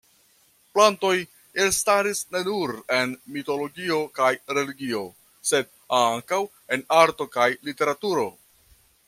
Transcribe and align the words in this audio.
Plantoj 0.77 1.11
elstaris 1.65 2.21
ne 2.35 2.41
nur 2.47 2.73
en 3.01 3.13
mitologio 3.35 3.99
kaj 4.21 4.31
religio 4.59 5.03
sed 5.51 5.71
ankaŭ 6.01 6.41
en 6.79 6.87
arto 7.03 7.31
kaj 7.39 7.49
literaturo. 7.71 8.27